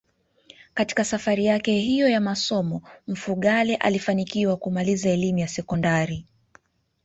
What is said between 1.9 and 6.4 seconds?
ya masomo Mfugale alifanikiwa kumaliza elimu ya sekondari